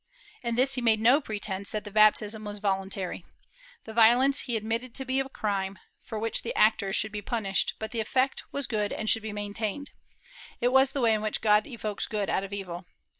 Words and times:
In 0.41 0.55
this 0.55 0.73
he 0.73 0.81
made 0.81 0.99
no 0.99 1.21
pretence 1.21 1.69
that 1.69 1.83
the 1.83 1.91
baptism 1.91 2.43
was 2.43 2.57
voluntary. 2.57 3.23
The 3.85 3.93
vio 3.93 4.17
lence 4.17 4.39
he 4.39 4.57
admitted 4.57 4.95
to 4.95 5.05
be 5.05 5.19
a 5.19 5.29
crime, 5.29 5.77
for 6.01 6.17
which 6.17 6.41
the 6.41 6.55
actors 6.55 6.95
should 6.95 7.11
be 7.11 7.21
punished, 7.21 7.73
but 7.77 7.91
the 7.91 7.99
effect 7.99 8.41
was 8.51 8.65
good 8.65 8.91
and 8.91 9.07
should 9.07 9.21
be 9.21 9.31
maintained; 9.31 9.91
it 10.59 10.69
was 10.69 10.93
the 10.93 11.01
way 11.01 11.13
in 11.13 11.21
which 11.21 11.39
God 11.39 11.67
evokes 11.67 12.07
good 12.07 12.31
out 12.31 12.43
of 12.43 12.51
evil. 12.51 12.87